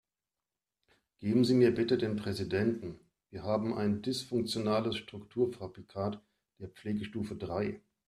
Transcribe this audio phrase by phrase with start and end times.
[1.19, 6.19] Geben Sie mir bitte den Präsidenten, wir haben ein dysfunktionales Strukturfabrikat
[6.57, 7.79] der Pflegestufe drei.